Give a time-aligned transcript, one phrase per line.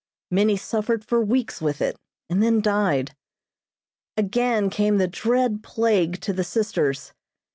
[0.31, 1.95] Many suffered for weeks with it,
[2.27, 3.15] and then died.
[4.17, 7.13] Again came the dread plague to the sisters.